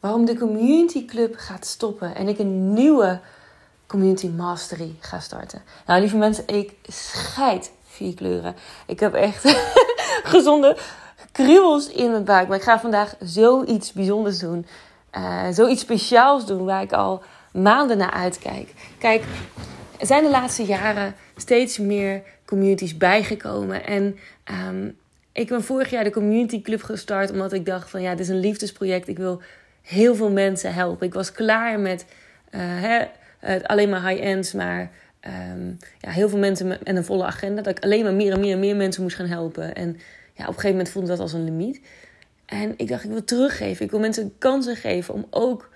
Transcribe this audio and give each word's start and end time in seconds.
waarom 0.00 0.24
de 0.24 0.38
Community 0.38 1.04
Club 1.04 1.34
gaat 1.36 1.66
stoppen 1.66 2.14
en 2.14 2.28
ik 2.28 2.38
een 2.38 2.72
nieuwe 2.72 3.20
Community 3.86 4.28
Mastery 4.28 4.94
ga 5.00 5.20
starten. 5.20 5.62
Nou, 5.86 6.00
lieve 6.00 6.16
mensen, 6.16 6.46
ik 6.46 6.72
scheid 6.82 7.72
vier 7.84 8.14
kleuren. 8.14 8.54
Ik 8.86 9.00
heb 9.00 9.14
echt 9.14 9.44
gezonde 10.34 10.76
kriebels 11.32 11.88
in 11.88 12.10
mijn 12.10 12.24
buik. 12.24 12.48
Maar 12.48 12.56
ik 12.56 12.62
ga 12.62 12.80
vandaag 12.80 13.14
zoiets 13.20 13.92
bijzonders 13.92 14.38
doen. 14.38 14.66
Uh, 15.16 15.46
zoiets 15.50 15.80
speciaals 15.80 16.46
doen 16.46 16.64
waar 16.64 16.82
ik 16.82 16.92
al 16.92 17.22
maanden 17.52 17.98
naar 17.98 18.10
uitkijk. 18.10 18.72
Kijk, 18.98 19.24
er 19.98 20.06
zijn 20.06 20.24
de 20.24 20.30
laatste 20.30 20.64
jaren 20.64 21.14
steeds 21.36 21.78
meer 21.78 22.22
communities 22.46 22.96
bijgekomen. 22.96 23.86
En 23.86 24.18
um, 24.68 24.98
ik 25.32 25.48
ben 25.48 25.62
vorig 25.64 25.90
jaar 25.90 26.04
de 26.04 26.10
Community 26.10 26.62
Club 26.62 26.82
gestart 26.82 27.30
omdat 27.30 27.52
ik 27.52 27.66
dacht 27.66 27.90
van 27.90 28.02
ja, 28.02 28.10
dit 28.10 28.20
is 28.20 28.28
een 28.28 28.40
liefdesproject. 28.40 29.08
Ik 29.08 29.16
wil 29.16 29.40
heel 29.90 30.14
veel 30.14 30.30
mensen 30.30 30.74
helpen. 30.74 31.06
Ik 31.06 31.14
was 31.14 31.32
klaar 31.32 31.80
met 31.80 32.04
uh, 32.50 32.60
hè, 32.62 33.06
alleen 33.62 33.88
maar 33.88 34.08
high-ends, 34.08 34.52
maar 34.52 34.90
um, 35.50 35.78
ja, 35.98 36.10
heel 36.10 36.28
veel 36.28 36.38
mensen 36.38 36.84
en 36.84 36.96
een 36.96 37.04
volle 37.04 37.24
agenda. 37.24 37.62
Dat 37.62 37.76
ik 37.76 37.84
alleen 37.84 38.02
maar 38.02 38.14
meer 38.14 38.32
en 38.32 38.40
meer 38.40 38.52
en 38.52 38.60
meer 38.60 38.76
mensen 38.76 39.02
moest 39.02 39.16
gaan 39.16 39.26
helpen. 39.26 39.74
En 39.74 39.88
ja, 40.32 40.42
op 40.42 40.48
een 40.48 40.54
gegeven 40.54 40.70
moment 40.70 40.88
voelde 40.88 41.08
dat 41.08 41.18
als 41.18 41.32
een 41.32 41.44
limiet. 41.44 41.80
En 42.46 42.74
ik 42.76 42.88
dacht, 42.88 43.04
ik 43.04 43.10
wil 43.10 43.24
teruggeven. 43.24 43.84
Ik 43.84 43.90
wil 43.90 44.00
mensen 44.00 44.34
kansen 44.38 44.76
geven 44.76 45.14
om 45.14 45.26
ook 45.30 45.70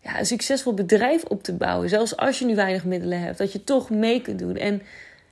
ja, 0.00 0.18
een 0.18 0.26
succesvol 0.26 0.74
bedrijf 0.74 1.24
op 1.24 1.42
te 1.42 1.52
bouwen. 1.52 1.88
Zelfs 1.88 2.16
als 2.16 2.38
je 2.38 2.44
nu 2.44 2.54
weinig 2.54 2.84
middelen 2.84 3.20
hebt, 3.20 3.38
dat 3.38 3.52
je 3.52 3.64
toch 3.64 3.90
mee 3.90 4.22
kunt 4.22 4.38
doen. 4.38 4.56
En 4.56 4.82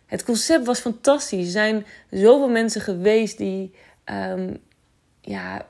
het 0.07 0.25
concept 0.25 0.67
was 0.67 0.81
fantastisch. 0.81 1.45
Er 1.45 1.51
zijn 1.51 1.87
zoveel 2.11 2.49
mensen 2.49 2.81
geweest 2.81 3.39
die 3.39 3.75
um, 4.05 4.59
ja, 5.21 5.67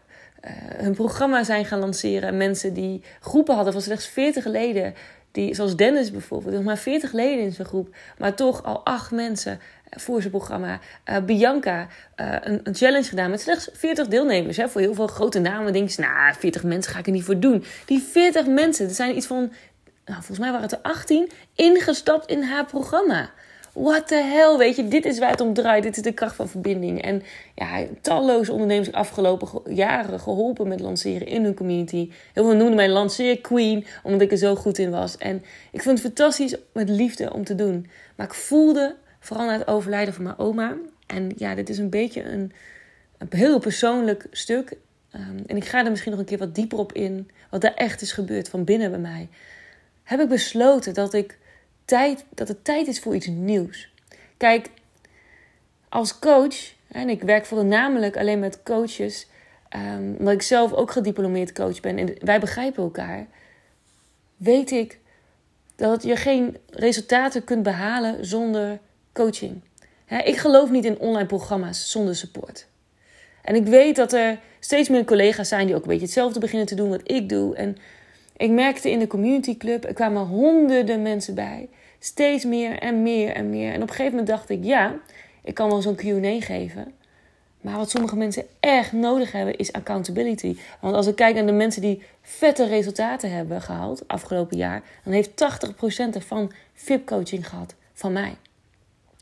hun 0.77 0.95
programma 0.95 1.45
zijn 1.45 1.65
gaan 1.65 1.79
lanceren. 1.79 2.37
Mensen 2.37 2.75
die 2.75 3.03
groepen 3.21 3.55
hadden 3.55 3.73
van 3.73 3.83
slechts 3.83 4.07
40 4.07 4.45
leden. 4.45 4.95
Die, 5.33 5.55
zoals 5.55 5.77
Dennis 5.77 6.11
bijvoorbeeld, 6.11 6.55
nog 6.55 6.65
maar 6.65 6.79
40 6.79 7.13
leden 7.13 7.45
in 7.45 7.53
zijn 7.53 7.67
groep. 7.67 7.95
Maar 8.19 8.35
toch 8.35 8.65
al 8.65 8.85
acht 8.85 9.11
mensen 9.11 9.61
voor 9.91 10.21
zijn 10.21 10.33
programma. 10.33 10.79
Uh, 11.09 11.17
Bianca, 11.19 11.87
uh, 12.17 12.35
een, 12.41 12.61
een, 12.63 12.75
challenge 12.75 13.09
gedaan 13.09 13.31
met 13.31 13.41
slechts 13.41 13.69
40 13.73 14.09
deelnemers. 14.09 14.57
Hè. 14.57 14.69
Voor 14.69 14.81
heel 14.81 14.95
veel 14.95 15.07
grote 15.07 15.39
namen 15.39 15.73
denk 15.73 15.89
je, 15.89 16.03
nou, 16.03 16.35
40 16.35 16.63
mensen 16.63 16.93
ga 16.93 16.99
ik 16.99 17.07
er 17.07 17.13
niet 17.13 17.25
voor 17.25 17.41
doen. 17.41 17.65
Die 17.87 18.01
40 18.01 18.47
mensen, 18.47 18.89
er 18.89 18.95
zijn 18.95 19.17
iets 19.17 19.27
van, 19.27 19.53
nou, 20.05 20.17
volgens 20.17 20.39
mij 20.39 20.51
waren 20.51 20.63
het 20.63 20.73
er 20.73 20.79
18, 20.83 21.31
ingestapt 21.55 22.31
in 22.31 22.43
haar 22.43 22.65
programma. 22.65 23.31
What 23.81 24.09
the 24.09 24.15
hell, 24.15 24.57
weet 24.57 24.77
je, 24.77 24.89
dit 24.89 25.05
is 25.05 25.19
waar 25.19 25.31
het 25.31 25.41
om 25.41 25.55
draait. 25.55 25.83
Dit 25.83 25.97
is 25.97 26.03
de 26.03 26.13
kracht 26.13 26.37
van 26.37 26.49
verbinding. 26.49 27.03
En 27.03 27.23
ja, 27.55 27.85
talloze 28.01 28.53
ondernemers 28.53 28.93
afgelopen 28.93 29.75
jaren 29.75 30.21
geholpen 30.21 30.69
met 30.69 30.81
lanceren 30.81 31.27
in 31.27 31.45
hun 31.45 31.55
community. 31.55 32.11
Heel 32.33 32.45
veel 32.45 32.57
noemden 32.57 32.75
mij 32.75 32.89
lanceer 32.89 33.41
queen, 33.41 33.87
omdat 34.03 34.21
ik 34.21 34.31
er 34.31 34.37
zo 34.37 34.57
goed 34.57 34.79
in 34.79 34.91
was. 34.91 35.17
En 35.17 35.43
ik 35.73 35.83
vond 35.83 35.99
het 35.99 36.07
fantastisch 36.07 36.57
met 36.73 36.89
liefde 36.89 37.33
om 37.33 37.45
te 37.45 37.55
doen. 37.55 37.87
Maar 38.17 38.27
ik 38.27 38.35
voelde, 38.35 38.97
vooral 39.21 39.47
na 39.47 39.59
het 39.59 39.67
overlijden 39.67 40.15
van 40.15 40.25
mijn 40.25 40.39
oma... 40.39 40.77
en 41.07 41.33
ja, 41.37 41.55
dit 41.55 41.69
is 41.69 41.79
een 41.79 41.91
beetje 41.91 42.23
een, 42.23 42.53
een 43.19 43.29
heel 43.31 43.59
persoonlijk 43.59 44.27
stuk... 44.31 44.77
Um, 45.15 45.43
en 45.47 45.57
ik 45.57 45.65
ga 45.65 45.85
er 45.85 45.91
misschien 45.91 46.11
nog 46.11 46.21
een 46.21 46.27
keer 46.27 46.39
wat 46.39 46.55
dieper 46.55 46.79
op 46.79 46.93
in, 46.93 47.31
wat 47.51 47.65
er 47.65 47.75
echt 47.75 48.01
is 48.01 48.13
gebeurd 48.13 48.49
van 48.49 48.65
binnen 48.65 48.91
bij 48.91 49.01
mij. 49.01 49.29
Heb 50.03 50.21
ik 50.21 50.29
besloten 50.29 50.95
dat 50.95 51.15
ik 51.15 51.39
tijd, 51.85 52.25
dat 52.35 52.49
het 52.49 52.65
tijd 52.65 52.87
is 52.87 53.01
voor 53.01 53.15
iets 53.15 53.27
nieuws. 53.27 53.93
Kijk, 54.37 54.71
als 55.89 56.19
coach, 56.19 56.73
en 56.89 57.09
ik 57.09 57.23
werk 57.23 57.47
voornamelijk 57.47 58.17
alleen 58.17 58.39
met 58.39 58.63
coaches, 58.63 59.27
um, 59.77 60.17
omdat 60.19 60.35
ik 60.35 60.43
zelf 60.43 60.73
ook 60.73 60.91
gediplomeerd 60.91 61.53
coach 61.53 61.81
ben 61.81 61.99
en 61.99 62.15
wij 62.19 62.41
begrijpen 62.41 62.83
elkaar, 62.83 63.27
weet 64.37 64.71
ik 64.71 64.99
dat 65.77 66.03
je 66.03 66.17
geen 66.17 66.57
resultaten 66.71 67.45
kunt 67.45 67.63
behalen 67.63 68.27
zonder 68.27 68.79
coaching. 69.13 69.61
ik 70.25 70.37
geloof 70.37 70.71
niet 70.71 70.85
in 70.85 70.99
online 70.99 71.27
programma's 71.27 71.91
zonder 71.91 72.17
support. 72.17 72.67
En 73.43 73.55
ik 73.55 73.67
weet 73.67 73.97
dat 73.97 74.13
er 74.13 74.39
steeds 74.61 74.89
meer 74.89 75.05
collega's 75.05 75.49
zijn 75.49 75.67
die 75.67 75.75
ook 75.75 75.83
een 75.83 75.89
beetje 75.89 76.05
hetzelfde 76.05 76.41
beginnen 76.41 76.67
te 76.67 76.75
doen 76.75 76.89
wat 76.89 77.01
ik 77.11 77.29
doe. 77.29 77.55
En 77.55 77.77
ik 78.37 78.51
merkte 78.51 78.91
in 78.91 78.99
de 78.99 79.07
community 79.07 79.57
club, 79.57 79.85
er 79.85 79.93
kwamen 79.93 80.27
honderden 80.27 81.03
mensen 81.03 81.35
bij. 81.35 81.69
Steeds 82.03 82.45
meer 82.45 82.79
en 82.79 83.03
meer 83.03 83.33
en 83.33 83.51
meer. 83.51 83.69
En 83.73 83.83
op 83.83 83.89
een 83.89 83.95
gegeven 83.95 84.11
moment 84.11 84.29
dacht 84.29 84.51
ik, 84.51 84.65
ja, 84.65 84.95
ik 85.43 85.55
kan 85.55 85.69
wel 85.69 85.83
zo'n 85.83 85.95
Q&A 85.95 86.41
geven. 86.41 86.95
Maar 87.61 87.77
wat 87.77 87.91
sommige 87.91 88.17
mensen 88.17 88.47
echt 88.61 88.93
nodig 88.93 89.33
hebben 89.33 89.57
is 89.57 89.73
accountability. 89.73 90.57
Want 90.81 90.95
als 90.95 91.07
ik 91.07 91.17
kijk 91.17 91.35
naar 91.35 91.47
de 91.47 91.53
mensen 91.53 91.83
die 91.83 92.03
vette 92.23 92.67
resultaten 92.67 93.33
hebben 93.33 93.63
gehaald 93.63 94.09
afgelopen 94.09 94.57
jaar, 94.57 94.83
dan 95.05 95.13
heeft 95.13 95.31
80% 95.31 96.15
ervan 96.15 96.53
VIP-coaching 96.75 97.49
gehad 97.49 97.75
van 97.93 98.13
mij. 98.13 98.37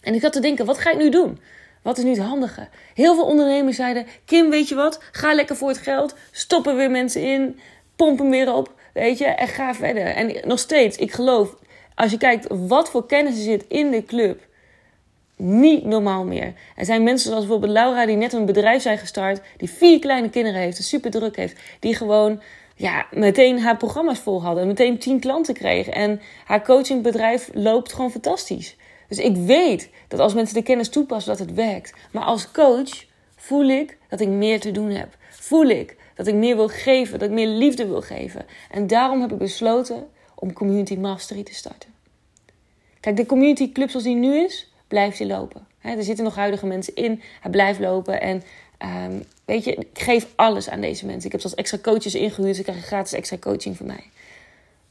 En 0.01 0.15
ik 0.15 0.23
had 0.23 0.33
te 0.33 0.41
denken, 0.41 0.67
wat 0.67 0.79
ga 0.79 0.91
ik 0.91 0.99
nu 0.99 1.11
doen? 1.11 1.39
Wat 1.83 1.99
is 1.99 2.05
nu 2.05 2.11
het 2.11 2.19
handige? 2.19 2.69
Heel 2.95 3.15
veel 3.15 3.27
ondernemers 3.27 3.77
zeiden: 3.77 4.07
Kim, 4.25 4.51
weet 4.51 4.69
je 4.69 4.75
wat? 4.75 5.03
Ga 5.13 5.35
lekker 5.35 5.57
voor 5.57 5.69
het 5.69 5.79
geld. 5.79 6.15
Stop 6.31 6.67
er 6.67 6.77
weer 6.77 6.91
mensen 6.91 7.23
in. 7.23 7.59
Pomp 7.97 8.19
hem 8.19 8.31
weer 8.31 8.55
op. 8.55 8.75
Weet 8.93 9.19
je, 9.19 9.25
en 9.25 9.49
ga 9.49 9.75
verder. 9.75 10.07
En 10.07 10.49
nog 10.49 10.59
steeds, 10.59 10.97
ik 10.97 11.13
geloof, 11.13 11.57
als 11.99 12.11
je 12.11 12.17
kijkt 12.17 12.47
wat 12.49 12.91
voor 12.91 13.07
kennis 13.07 13.37
er 13.37 13.43
zit 13.43 13.65
in 13.69 13.91
de 13.91 14.05
club, 14.05 14.47
niet 15.37 15.85
normaal 15.85 16.25
meer. 16.25 16.55
Er 16.77 16.85
zijn 16.85 17.03
mensen 17.03 17.29
zoals 17.29 17.45
bijvoorbeeld 17.45 17.73
Laura, 17.73 18.07
die 18.07 18.17
net 18.17 18.33
een 18.33 18.47
bedrijf 18.47 18.83
zijn 18.83 18.99
gestart, 18.99 19.41
die 19.57 19.71
vier 19.71 19.99
kleine 19.99 20.31
kinderen 20.31 20.61
heeft, 20.61 20.83
super 20.83 21.11
druk 21.11 21.37
heeft, 21.37 21.61
die 21.81 21.95
gewoon 21.95 22.41
ja, 22.75 23.07
meteen 23.11 23.61
haar 23.61 23.77
programma's 23.77 24.19
vol 24.19 24.43
hadden, 24.43 24.67
meteen 24.67 24.99
tien 24.99 25.21
klanten 25.21 25.55
kreeg. 25.55 25.89
En 25.89 26.21
haar 26.45 26.65
coachingbedrijf 26.65 27.51
loopt 27.53 27.93
gewoon 27.93 28.11
fantastisch. 28.11 28.77
Dus 29.09 29.19
ik 29.19 29.37
weet 29.37 29.91
dat 30.09 30.21
als 30.21 30.35
mensen 30.35 30.55
de 30.55 30.63
kennis 30.63 30.89
toepassen, 30.89 31.37
dat 31.37 31.47
het 31.47 31.55
werkt. 31.55 31.95
Maar 32.13 32.25
als 32.25 32.51
coach 32.51 33.05
voel 33.37 33.69
ik 33.69 33.97
dat 34.09 34.21
ik 34.21 34.29
meer 34.29 34.61
te 34.61 34.71
doen 34.71 34.91
heb. 34.91 35.17
Voel 35.31 35.67
ik 35.67 35.97
dat 36.15 36.27
ik 36.27 36.35
meer 36.35 36.57
wil 36.57 36.69
geven, 36.69 37.19
dat 37.19 37.29
ik 37.29 37.35
meer 37.35 37.49
liefde 37.49 37.87
wil 37.87 38.03
geven. 38.03 38.47
En 38.71 38.87
daarom 38.87 39.21
heb 39.21 39.33
ik 39.33 39.39
besloten 39.39 40.09
om 40.39 40.53
Community 40.53 40.97
Mastery 40.97 41.43
te 41.43 41.55
starten. 41.55 41.89
Kijk, 43.01 43.17
de 43.17 43.27
community 43.27 43.73
club 43.73 43.91
zoals 43.91 44.05
die 44.05 44.15
nu 44.15 44.45
is, 44.45 44.73
blijft 44.89 45.19
die 45.19 45.27
lopen. 45.27 45.67
er 45.81 46.03
zitten 46.03 46.25
nog 46.25 46.35
huidige 46.35 46.67
mensen 46.67 46.95
in, 46.95 47.23
hij 47.41 47.51
blijft 47.51 47.81
lopen. 47.81 48.21
En 48.21 48.43
um, 49.09 49.25
weet 49.45 49.65
je, 49.65 49.75
ik 49.75 49.89
geef 49.93 50.27
alles 50.35 50.69
aan 50.69 50.81
deze 50.81 51.07
mensen. 51.07 51.25
Ik 51.25 51.33
heb 51.33 51.41
zelfs 51.41 51.57
extra 51.57 51.79
coaches 51.79 52.15
ingehuurd, 52.15 52.57
ze 52.57 52.63
krijgen 52.63 52.85
gratis 52.85 53.13
extra 53.13 53.37
coaching 53.39 53.77
van 53.77 53.87
mij. 53.87 54.05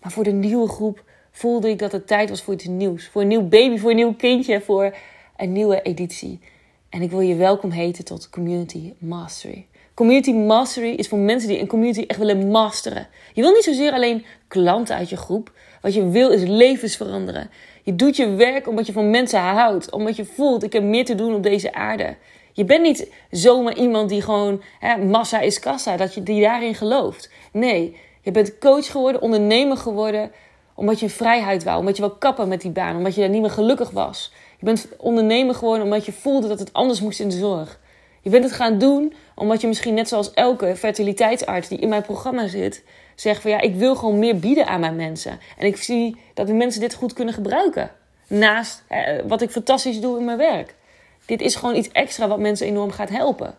Maar 0.02 0.12
voor 0.12 0.24
de 0.24 0.32
nieuwe 0.32 0.68
groep 0.68 1.04
voelde 1.32 1.70
ik 1.70 1.80
dat 1.80 1.92
het 1.92 2.08
tijd 2.08 2.30
was 2.30 2.42
voor 2.42 2.54
iets 2.54 2.66
nieuws. 2.66 3.08
Voor 3.08 3.22
een 3.22 3.28
nieuw 3.28 3.48
baby, 3.48 3.78
voor 3.78 3.90
een 3.90 3.96
nieuw 3.96 4.14
kindje, 4.14 4.62
voor 4.62 4.96
een 5.38 5.52
nieuwe 5.52 5.82
editie. 5.82 6.40
En 6.90 7.02
ik 7.02 7.10
wil 7.10 7.20
je 7.20 7.36
welkom 7.36 7.72
heten 7.72 8.06
tot 8.06 8.30
Community 8.30 8.94
Mastery. 8.98 9.66
Community 9.94 10.32
Mastery 10.32 10.90
is 10.90 11.08
voor 11.08 11.20
mensen 11.20 11.50
die 11.50 11.60
een 11.60 11.68
community 11.68 12.04
echt 12.08 12.20
willen 12.20 12.52
masteren. 12.52 13.08
Je 13.34 13.42
wil 13.42 13.52
niet 13.52 13.64
zozeer 13.64 13.92
alleen 13.92 14.26
klanten 14.48 14.96
uit 14.96 15.10
je 15.10 15.18
groep. 15.18 15.52
Wat 15.82 15.94
je 15.94 16.10
wil 16.10 16.30
is 16.30 16.44
levens 16.44 16.96
veranderen. 16.96 17.50
Je 17.84 17.96
doet 17.96 18.16
je 18.16 18.30
werk 18.30 18.68
omdat 18.68 18.86
je 18.86 18.92
van 18.92 19.10
mensen 19.10 19.40
houdt. 19.40 19.92
Omdat 19.92 20.16
je 20.16 20.26
voelt, 20.26 20.64
ik 20.64 20.74
heb 20.74 20.84
meer 20.84 21.06
te 21.06 21.16
doen 21.16 21.36
op 21.36 21.44
deze 21.44 21.74
aarde. 21.74 22.16
Je 22.54 22.66
bent 22.66 22.82
niet 22.82 23.12
zomaar 23.32 23.78
iemand 23.78 24.10
die 24.10 24.22
gewoon 24.22 24.62
hè, 24.80 24.98
massa 24.98 25.40
is 25.40 25.60
kassa, 25.60 25.98
dat 25.98 26.14
je 26.14 26.24
die 26.24 26.42
daarin 26.42 26.76
gelooft. 26.76 27.32
Nee, 27.52 27.98
je 28.22 28.32
bent 28.32 28.58
coach 28.58 28.92
geworden, 28.92 29.22
ondernemer 29.22 29.78
geworden, 29.78 30.32
omdat 30.76 31.00
je 31.00 31.10
vrijheid 31.10 31.64
wou. 31.64 31.80
Omdat 31.80 31.96
je 31.96 32.02
wil 32.02 32.16
kappen 32.16 32.48
met 32.48 32.62
die 32.62 32.72
baan, 32.72 32.98
omdat 32.98 33.16
je 33.16 33.22
daar 33.22 33.30
niet 33.30 33.42
meer 33.42 33.50
gelukkig 33.50 33.90
was. 33.90 34.32
Je 34.58 34.66
bent 34.66 34.88
ondernemer 34.98 35.56
geworden 35.56 35.84
omdat 35.84 36.06
je 36.06 36.12
voelde 36.12 36.48
dat 36.48 36.60
het 36.60 36.74
anders 36.74 37.02
moest 37.02 37.20
in 37.20 37.30
de 37.30 37.38
zorg. 37.38 37.80
Je 38.22 38.30
bent 38.30 38.44
het 38.44 38.54
gaan 38.54 38.78
doen 38.78 39.14
omdat 39.36 39.62
je 39.62 39.68
misschien 39.68 39.94
net 39.94 40.08
zoals 40.08 40.34
elke 40.34 40.76
fertiliteitsarts 40.76 41.68
die 41.68 41.78
in 41.78 41.90
mijn 41.90 42.02
programma 42.02 42.48
zit, 42.48 42.84
zegt 43.16 43.42
van 43.42 43.52
ja, 43.52 43.62
ik 43.62 43.76
wil 43.76 43.96
gewoon 43.96 44.20
meer 44.20 44.40
bieden 44.40 44.68
aan 44.68 44.80
mijn 44.80 44.96
mensen. 44.96 45.40
En 45.58 45.66
ik 45.66 45.78
zie 45.78 46.18
dat 46.34 46.48
de 46.48 46.54
mensen 46.54 46.82
dit 46.82 46.94
goed 46.94 47.14
kunnen 47.14 47.34
gebruiken. 47.34 47.92
Naast 48.28 48.84
eh, 48.88 49.20
wat 49.28 49.42
ik 49.42 49.50
fantastisch 49.50 50.02
doe 50.02 50.20
in 50.20 50.26
mijn 50.26 50.38
werk. 50.38 50.76
Dit 51.26 51.42
is 51.42 51.56
gewoon 51.56 51.76
iets 51.76 51.92
extra 51.92 52.28
wat 52.28 52.40
mensen 52.40 52.68
enorm 52.68 52.92
gaat 52.92 53.10
helpen. 53.10 53.56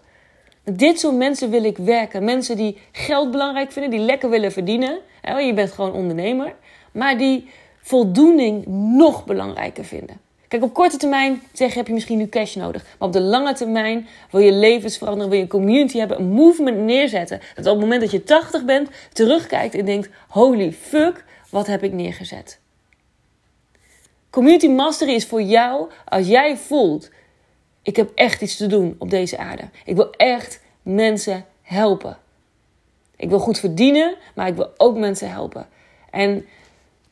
Dit 0.65 1.01
soort 1.01 1.17
mensen 1.17 1.51
wil 1.51 1.65
ik 1.65 1.77
werken. 1.77 2.25
Mensen 2.25 2.57
die 2.57 2.79
geld 2.93 3.31
belangrijk 3.31 3.73
vinden, 3.73 3.91
die 3.91 4.01
lekker 4.01 4.31
willen 4.31 4.53
verdienen. 4.53 4.99
Je 5.39 5.53
bent 5.55 5.73
gewoon 5.73 5.93
ondernemer. 5.93 6.55
Maar 6.93 7.19
die 7.19 7.51
voldoening 7.81 8.67
nog 8.97 9.25
belangrijker 9.25 9.85
vinden. 9.85 10.28
Kijk, 10.49 10.63
op 10.63 10.75
korte 10.75 10.97
termijn 10.97 11.43
zeg 11.53 11.75
heb 11.75 11.87
je 11.87 11.93
misschien 11.93 12.19
nu 12.19 12.29
cash 12.29 12.55
nodig. 12.55 12.85
Maar 12.99 13.09
op 13.09 13.15
de 13.15 13.21
lange 13.21 13.55
termijn 13.55 14.09
wil 14.31 14.41
je 14.41 14.53
levens 14.53 14.99
veranderen, 14.99 15.29
wil 15.29 15.39
je 15.39 15.45
een 15.45 15.51
community 15.51 15.99
hebben, 15.99 16.19
een 16.19 16.31
movement 16.31 16.79
neerzetten. 16.79 17.41
Dat 17.55 17.67
op 17.67 17.73
het 17.73 17.81
moment 17.81 18.01
dat 18.01 18.11
je 18.11 18.25
80 18.25 18.65
bent, 18.65 18.89
terugkijkt 19.13 19.75
en 19.75 19.85
denkt, 19.85 20.09
holy 20.29 20.73
fuck, 20.73 21.25
wat 21.51 21.67
heb 21.67 21.83
ik 21.83 21.93
neergezet. 21.93 22.59
Community 24.31 24.69
Mastery 24.69 25.13
is 25.13 25.27
voor 25.27 25.43
jou 25.43 25.91
als 26.05 26.27
jij 26.27 26.57
voelt, 26.57 27.11
ik 27.83 27.97
heb 27.97 28.11
echt 28.15 28.43
iets 28.43 28.57
te 28.57 28.67
doen 28.67 28.97
op 28.99 29.11
deze 29.11 29.39
aarde. 29.39 29.63
Ik 29.85 29.97
wil 29.97 30.11
echt 30.11 30.61
mensen 30.83 31.45
helpen. 31.63 32.19
Ik 33.17 33.29
wil 33.29 33.39
goed 33.39 33.59
verdienen, 33.59 34.17
maar 34.35 34.47
ik 34.47 34.55
wil 34.55 34.71
ook 34.77 34.97
mensen 34.97 35.31
helpen. 35.31 35.69
En 36.11 36.47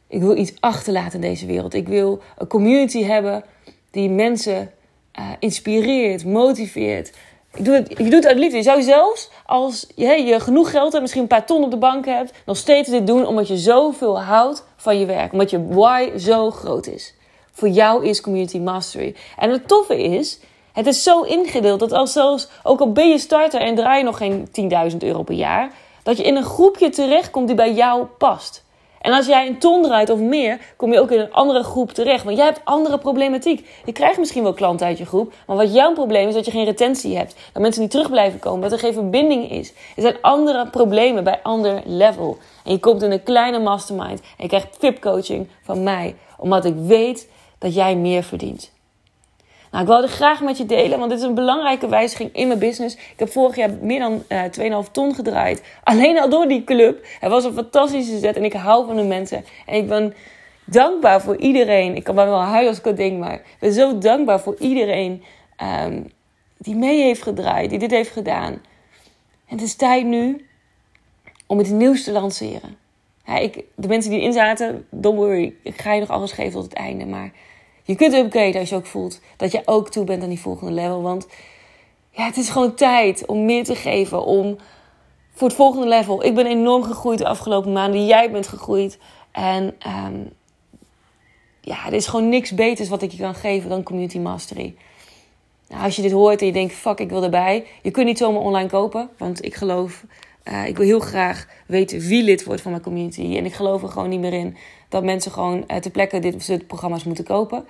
ik 0.08 0.20
wil 0.20 0.36
iets 0.36 0.52
achterlaten 0.60 1.12
in 1.12 1.28
deze 1.30 1.46
wereld. 1.46 1.74
Ik 1.74 1.88
wil 1.88 2.20
een 2.38 2.46
community 2.46 3.02
hebben 3.02 3.44
die 3.90 4.10
mensen 4.10 4.70
uh, 5.18 5.28
inspireert, 5.38 6.24
motiveert. 6.24 7.12
Ik 7.54 7.64
doe 7.64 7.74
het, 7.74 7.88
je 7.88 8.04
doet 8.04 8.12
het 8.12 8.26
uit 8.26 8.38
liefde. 8.38 8.56
Je 8.56 8.62
zou 8.62 8.82
zelfs 8.82 9.30
als 9.46 9.86
je, 9.94 10.22
je 10.22 10.40
genoeg 10.40 10.70
geld 10.70 10.90
hebt, 10.90 11.02
misschien 11.02 11.22
een 11.22 11.28
paar 11.28 11.46
ton 11.46 11.64
op 11.64 11.70
de 11.70 11.76
bank 11.76 12.04
hebt, 12.04 12.32
nog 12.46 12.56
steeds 12.56 12.90
dit 12.90 13.06
doen 13.06 13.26
omdat 13.26 13.48
je 13.48 13.56
zoveel 13.56 14.20
houdt 14.20 14.64
van 14.76 14.98
je 14.98 15.06
werk. 15.06 15.32
Omdat 15.32 15.50
je 15.50 15.66
why 15.66 16.18
zo 16.18 16.50
groot 16.50 16.86
is. 16.86 17.14
Voor 17.52 17.68
jou 17.68 18.06
is 18.06 18.20
Community 18.20 18.58
Mastery. 18.58 19.14
En 19.38 19.50
het 19.50 19.68
toffe 19.68 20.02
is, 20.02 20.38
het 20.72 20.86
is 20.86 21.02
zo 21.02 21.22
ingedeeld 21.22 21.80
dat 21.80 21.92
als 21.92 22.12
zelfs, 22.12 22.48
ook 22.62 22.80
al 22.80 22.92
ben 22.92 23.08
je 23.08 23.18
starter 23.18 23.60
en 23.60 23.74
draai 23.74 23.98
je 23.98 24.04
nog 24.04 24.16
geen 24.16 24.48
10.000 24.92 24.96
euro 24.98 25.22
per 25.22 25.34
jaar, 25.34 25.72
dat 26.02 26.16
je 26.16 26.22
in 26.22 26.36
een 26.36 26.44
groepje 26.44 26.88
terechtkomt 26.88 27.46
die 27.46 27.56
bij 27.56 27.72
jou 27.72 28.04
past. 28.04 28.64
En 29.06 29.12
als 29.12 29.26
jij 29.26 29.46
een 29.46 29.58
ton 29.58 29.82
draait 29.82 30.10
of 30.10 30.18
meer, 30.18 30.58
kom 30.76 30.92
je 30.92 31.00
ook 31.00 31.10
in 31.10 31.20
een 31.20 31.32
andere 31.32 31.62
groep 31.62 31.92
terecht. 31.92 32.24
Want 32.24 32.36
jij 32.36 32.46
hebt 32.46 32.60
andere 32.64 32.98
problematiek. 32.98 33.68
Je 33.84 33.92
krijgt 33.92 34.18
misschien 34.18 34.42
wel 34.42 34.52
klanten 34.52 34.86
uit 34.86 34.98
je 34.98 35.06
groep. 35.06 35.32
Maar 35.46 35.56
wat 35.56 35.74
jouw 35.74 35.92
probleem 35.92 36.28
is 36.28 36.34
dat 36.34 36.44
je 36.44 36.50
geen 36.50 36.64
retentie 36.64 37.16
hebt. 37.16 37.34
Dat 37.52 37.62
mensen 37.62 37.82
niet 37.82 37.90
terug 37.90 38.10
blijven 38.10 38.38
komen. 38.38 38.60
Dat 38.60 38.72
er 38.72 38.78
geen 38.78 38.92
verbinding 38.92 39.50
is. 39.50 39.72
Er 39.96 40.02
zijn 40.02 40.16
andere 40.20 40.68
problemen 40.70 41.24
bij 41.24 41.40
ander 41.42 41.82
level. 41.84 42.38
En 42.64 42.72
je 42.72 42.78
komt 42.78 43.02
in 43.02 43.10
een 43.10 43.22
kleine 43.22 43.58
mastermind. 43.58 44.20
En 44.20 44.42
je 44.42 44.48
krijgt 44.48 44.76
VIP 44.78 45.00
coaching 45.00 45.48
van 45.62 45.82
mij. 45.82 46.14
Omdat 46.38 46.64
ik 46.64 46.74
weet 46.76 47.28
dat 47.58 47.74
jij 47.74 47.96
meer 47.96 48.22
verdient. 48.22 48.70
Nou, 49.70 49.82
ik 49.82 49.90
wilde 49.90 50.08
graag 50.08 50.42
met 50.42 50.58
je 50.58 50.66
delen, 50.66 50.98
want 50.98 51.10
dit 51.10 51.18
is 51.18 51.24
een 51.24 51.34
belangrijke 51.34 51.88
wijziging 51.88 52.30
in 52.32 52.46
mijn 52.46 52.58
business. 52.58 52.94
Ik 52.94 53.18
heb 53.18 53.30
vorig 53.30 53.56
jaar 53.56 53.70
meer 53.80 53.98
dan 53.98 54.22
uh, 54.28 54.44
eh, 54.44 54.84
2,5 54.84 54.90
ton 54.90 55.14
gedraaid. 55.14 55.62
Alleen 55.84 56.20
al 56.20 56.28
door 56.28 56.48
die 56.48 56.64
club. 56.64 57.06
Het 57.20 57.30
was 57.30 57.44
een 57.44 57.52
fantastische 57.52 58.18
zet 58.18 58.36
en 58.36 58.44
ik 58.44 58.52
hou 58.52 58.86
van 58.86 58.96
de 58.96 59.02
mensen. 59.02 59.44
En 59.66 59.74
ik 59.74 59.88
ben 59.88 60.14
dankbaar 60.64 61.20
voor 61.20 61.36
iedereen. 61.36 61.96
Ik 61.96 62.04
kan 62.04 62.14
wel 62.14 62.40
huilen 62.40 62.68
als 62.68 62.78
ik 62.78 62.84
het 62.84 62.96
ding, 62.96 63.18
maar 63.18 63.34
ik 63.34 63.56
ben 63.60 63.72
zo 63.72 63.98
dankbaar 63.98 64.40
voor 64.40 64.56
iedereen 64.58 65.22
um, 65.84 66.12
die 66.58 66.74
mee 66.74 67.02
heeft 67.02 67.22
gedraaid, 67.22 67.70
die 67.70 67.78
dit 67.78 67.90
heeft 67.90 68.10
gedaan. 68.10 68.52
En 69.46 69.56
het 69.56 69.62
is 69.62 69.74
tijd 69.74 70.06
nu 70.06 70.46
om 71.46 71.58
het 71.58 71.70
nieuws 71.70 72.04
te 72.04 72.12
lanceren. 72.12 72.76
Ik, 73.40 73.64
de 73.74 73.88
mensen 73.88 74.10
die 74.10 74.20
erin 74.20 74.32
zaten, 74.32 74.86
don't 74.90 75.16
worry, 75.16 75.54
ik 75.62 75.80
ga 75.80 75.92
je 75.92 76.00
nog 76.00 76.10
alles 76.10 76.32
geven 76.32 76.52
tot 76.52 76.62
het 76.62 76.72
einde. 76.72 77.06
Maar 77.06 77.32
je 77.86 77.94
kunt 77.94 78.14
upgraden 78.14 78.60
als 78.60 78.68
je 78.68 78.76
ook 78.76 78.86
voelt 78.86 79.20
dat 79.36 79.52
je 79.52 79.62
ook 79.64 79.90
toe 79.90 80.04
bent 80.04 80.22
aan 80.22 80.28
die 80.28 80.40
volgende 80.40 80.72
level. 80.72 81.02
Want 81.02 81.26
ja, 82.10 82.24
het 82.24 82.36
is 82.36 82.48
gewoon 82.48 82.74
tijd 82.74 83.26
om 83.26 83.44
meer 83.44 83.64
te 83.64 83.74
geven. 83.74 84.24
Om 84.24 84.56
voor 85.34 85.48
het 85.48 85.56
volgende 85.56 85.88
level. 85.88 86.24
Ik 86.24 86.34
ben 86.34 86.46
enorm 86.46 86.82
gegroeid 86.82 87.18
de 87.18 87.26
afgelopen 87.26 87.72
maanden. 87.72 88.06
Jij 88.06 88.30
bent 88.30 88.48
gegroeid. 88.48 88.98
En 89.32 89.74
um, 90.06 90.32
ja, 91.60 91.86
er 91.86 91.92
is 91.92 92.06
gewoon 92.06 92.28
niks 92.28 92.54
beters 92.54 92.88
wat 92.88 93.02
ik 93.02 93.10
je 93.10 93.18
kan 93.18 93.34
geven 93.34 93.68
dan 93.68 93.82
community 93.82 94.18
mastery. 94.18 94.74
Nou, 95.68 95.82
als 95.82 95.96
je 95.96 96.02
dit 96.02 96.12
hoort 96.12 96.40
en 96.40 96.46
je 96.46 96.52
denkt, 96.52 96.74
fuck, 96.74 96.98
ik 96.98 97.10
wil 97.10 97.22
erbij. 97.22 97.66
Je 97.82 97.90
kunt 97.90 98.06
niet 98.06 98.18
zomaar 98.18 98.42
online 98.42 98.68
kopen. 98.68 99.10
Want 99.18 99.44
ik 99.44 99.54
geloof, 99.54 100.04
uh, 100.48 100.66
ik 100.66 100.76
wil 100.76 100.86
heel 100.86 101.00
graag 101.00 101.46
weten 101.66 102.00
wie 102.00 102.22
lid 102.22 102.44
wordt 102.44 102.60
van 102.62 102.70
mijn 102.70 102.82
community. 102.82 103.36
En 103.36 103.44
ik 103.44 103.54
geloof 103.54 103.82
er 103.82 103.88
gewoon 103.88 104.08
niet 104.08 104.20
meer 104.20 104.32
in 104.32 104.56
dat 104.88 105.04
mensen 105.04 105.32
gewoon 105.32 105.64
uh, 105.68 105.76
ter 105.76 105.90
plekke 105.90 106.18
dit 106.18 106.42
soort 106.42 106.66
programma's 106.66 107.04
moeten 107.04 107.24
kopen. 107.24 107.66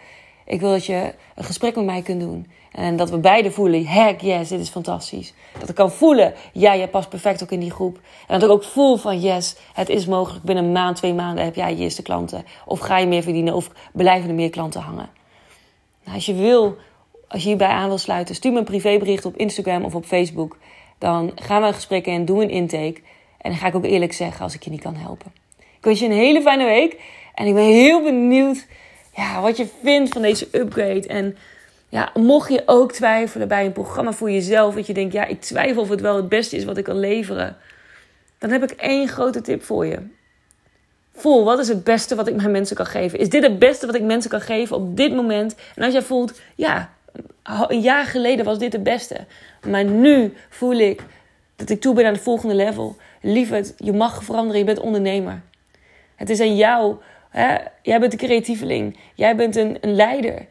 Ik 0.46 0.60
wil 0.60 0.70
dat 0.70 0.86
je 0.86 1.14
een 1.34 1.44
gesprek 1.44 1.76
met 1.76 1.84
mij 1.84 2.02
kunt 2.02 2.20
doen. 2.20 2.46
En 2.72 2.96
dat 2.96 3.10
we 3.10 3.18
beide 3.18 3.50
voelen, 3.50 3.86
heck 3.86 4.20
yes, 4.20 4.48
dit 4.48 4.60
is 4.60 4.68
fantastisch. 4.68 5.34
Dat 5.58 5.68
ik 5.68 5.74
kan 5.74 5.90
voelen, 5.90 6.34
ja, 6.52 6.76
jij 6.76 6.88
past 6.88 7.08
perfect 7.08 7.42
ook 7.42 7.50
in 7.50 7.60
die 7.60 7.70
groep. 7.70 8.00
En 8.28 8.40
dat 8.40 8.48
ik 8.48 8.54
ook 8.54 8.64
voel 8.64 8.96
van, 8.96 9.20
yes, 9.20 9.56
het 9.72 9.88
is 9.88 10.06
mogelijk. 10.06 10.44
Binnen 10.44 10.64
een 10.64 10.72
maand, 10.72 10.96
twee 10.96 11.14
maanden 11.14 11.44
heb 11.44 11.54
jij 11.54 11.74
je 11.74 11.82
eerste 11.82 12.02
klanten. 12.02 12.44
Of 12.64 12.78
ga 12.78 12.98
je 12.98 13.06
meer 13.06 13.22
verdienen, 13.22 13.54
of 13.54 13.70
blijven 13.92 14.28
er 14.28 14.34
meer 14.34 14.50
klanten 14.50 14.80
hangen. 14.80 15.08
Nou, 16.04 16.16
als 16.16 16.26
je 16.26 16.34
wil, 16.34 16.76
als 17.28 17.42
je 17.42 17.48
hierbij 17.48 17.68
aan 17.68 17.88
wil 17.88 17.98
sluiten, 17.98 18.34
stuur 18.34 18.52
me 18.52 18.58
een 18.58 18.64
privébericht 18.64 19.24
op 19.24 19.36
Instagram 19.36 19.84
of 19.84 19.94
op 19.94 20.04
Facebook. 20.04 20.56
Dan 20.98 21.32
gaan 21.34 21.60
we 21.60 21.66
een 21.66 21.74
gesprek 21.74 22.06
in, 22.06 22.24
doen 22.24 22.40
een 22.40 22.50
intake. 22.50 23.00
En 23.38 23.50
dan 23.50 23.56
ga 23.56 23.66
ik 23.66 23.74
ook 23.74 23.84
eerlijk 23.84 24.12
zeggen 24.12 24.42
als 24.42 24.54
ik 24.54 24.62
je 24.62 24.70
niet 24.70 24.80
kan 24.80 24.96
helpen. 24.96 25.32
Ik 25.58 25.84
wens 25.84 26.00
je 26.00 26.06
een 26.06 26.12
hele 26.12 26.42
fijne 26.42 26.64
week. 26.64 27.00
En 27.34 27.46
ik 27.46 27.54
ben 27.54 27.64
heel 27.64 28.02
benieuwd 28.02 28.66
ja, 29.14 29.40
wat 29.40 29.56
je 29.56 29.66
vindt 29.82 30.12
van 30.12 30.22
deze 30.22 30.48
upgrade. 30.52 31.06
En 31.06 31.36
ja, 31.88 32.10
mocht 32.14 32.52
je 32.52 32.62
ook 32.66 32.92
twijfelen 32.92 33.48
bij 33.48 33.64
een 33.64 33.72
programma 33.72 34.12
voor 34.12 34.30
jezelf. 34.30 34.74
Dat 34.74 34.86
je 34.86 34.94
denkt, 34.94 35.12
ja, 35.12 35.24
ik 35.24 35.40
twijfel 35.40 35.82
of 35.82 35.88
het 35.88 36.00
wel 36.00 36.16
het 36.16 36.28
beste 36.28 36.56
is 36.56 36.64
wat 36.64 36.76
ik 36.76 36.84
kan 36.84 36.98
leveren. 36.98 37.56
Dan 38.38 38.50
heb 38.50 38.62
ik 38.62 38.70
één 38.70 39.08
grote 39.08 39.40
tip 39.40 39.62
voor 39.62 39.86
je. 39.86 39.98
Voel, 41.14 41.44
wat 41.44 41.58
is 41.58 41.68
het 41.68 41.84
beste 41.84 42.14
wat 42.14 42.28
ik 42.28 42.36
mijn 42.36 42.50
mensen 42.50 42.76
kan 42.76 42.86
geven? 42.86 43.18
Is 43.18 43.28
dit 43.28 43.42
het 43.42 43.58
beste 43.58 43.86
wat 43.86 43.94
ik 43.94 44.02
mensen 44.02 44.30
kan 44.30 44.40
geven 44.40 44.76
op 44.76 44.96
dit 44.96 45.14
moment? 45.14 45.54
En 45.74 45.82
als 45.82 45.92
jij 45.92 46.02
voelt, 46.02 46.40
ja, 46.54 46.95
een 47.46 47.80
jaar 47.80 48.04
geleden 48.04 48.44
was 48.44 48.58
dit 48.58 48.72
het 48.72 48.82
beste. 48.82 49.24
Maar 49.68 49.84
nu 49.84 50.34
voel 50.48 50.78
ik 50.78 51.02
dat 51.56 51.70
ik 51.70 51.80
toe 51.80 51.94
ben 51.94 52.06
aan 52.06 52.12
het 52.12 52.22
volgende 52.22 52.54
level. 52.54 52.96
Lieverd, 53.20 53.74
je 53.76 53.92
mag 53.92 54.24
veranderen, 54.24 54.58
je 54.58 54.64
bent 54.64 54.80
ondernemer. 54.80 55.42
Het 56.14 56.30
is 56.30 56.40
aan 56.40 56.56
jou. 56.56 56.96
Hè? 57.30 57.56
Jij 57.82 58.00
bent 58.00 58.12
een 58.12 58.18
creatieveling. 58.18 58.98
Jij 59.14 59.36
bent 59.36 59.56
een, 59.56 59.78
een 59.80 59.94
leider. 59.94 60.46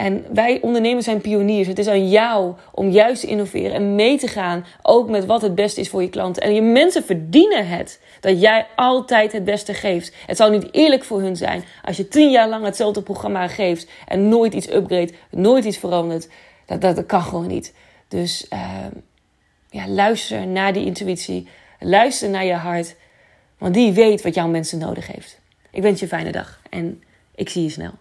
En 0.00 0.24
wij 0.32 0.60
ondernemers 0.60 1.04
zijn 1.04 1.20
pioniers. 1.20 1.68
Het 1.68 1.78
is 1.78 1.86
aan 1.86 2.08
jou 2.08 2.54
om 2.72 2.90
juist 2.90 3.20
te 3.20 3.26
innoveren 3.26 3.72
en 3.72 3.94
mee 3.94 4.18
te 4.18 4.26
gaan. 4.26 4.66
Ook 4.82 5.08
met 5.08 5.26
wat 5.26 5.42
het 5.42 5.54
beste 5.54 5.80
is 5.80 5.88
voor 5.88 6.02
je 6.02 6.08
klanten. 6.08 6.42
En 6.42 6.54
je 6.54 6.62
mensen 6.62 7.04
verdienen 7.04 7.68
het 7.68 8.00
dat 8.20 8.40
jij 8.40 8.66
altijd 8.76 9.32
het 9.32 9.44
beste 9.44 9.74
geeft. 9.74 10.14
Het 10.26 10.36
zou 10.36 10.50
niet 10.50 10.68
eerlijk 10.72 11.04
voor 11.04 11.20
hun 11.20 11.36
zijn 11.36 11.64
als 11.84 11.96
je 11.96 12.08
tien 12.08 12.30
jaar 12.30 12.48
lang 12.48 12.64
hetzelfde 12.64 13.02
programma 13.02 13.48
geeft. 13.48 13.90
En 14.06 14.28
nooit 14.28 14.54
iets 14.54 14.70
upgrade, 14.70 15.12
nooit 15.30 15.64
iets 15.64 15.78
verandert. 15.78 16.28
Dat, 16.66 16.80
dat, 16.80 17.06
kan 17.06 17.22
gewoon 17.22 17.46
niet. 17.46 17.74
Dus 18.08 18.46
uh, 18.52 18.70
ja, 19.70 19.88
luister 19.88 20.46
naar 20.46 20.72
die 20.72 20.84
intuïtie. 20.84 21.48
Luister 21.80 22.30
naar 22.30 22.44
je 22.44 22.54
hart. 22.54 22.96
Want 23.58 23.74
die 23.74 23.92
weet 23.92 24.22
wat 24.22 24.34
jouw 24.34 24.48
mensen 24.48 24.78
nodig 24.78 25.06
heeft. 25.06 25.40
Ik 25.70 25.82
wens 25.82 25.98
je 25.98 26.04
een 26.04 26.10
fijne 26.10 26.32
dag 26.32 26.60
en 26.70 27.02
ik 27.34 27.48
zie 27.48 27.62
je 27.62 27.70
snel. 27.70 27.92